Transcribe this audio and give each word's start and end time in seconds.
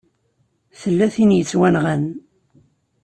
Tella 0.79 1.07
tin 1.13 1.33
i 1.33 1.37
yettwanɣan. 1.37 2.03